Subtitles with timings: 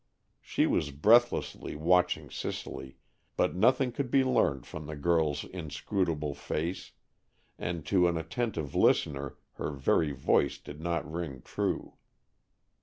[0.41, 2.97] She was breathlessly watching Cicely,
[3.37, 6.93] but nothing could be learned from the girl's inscrutable face,
[7.59, 11.97] and to an attentive listener her very voice did not ring true.